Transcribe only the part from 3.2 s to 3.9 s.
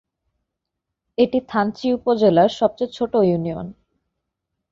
Union.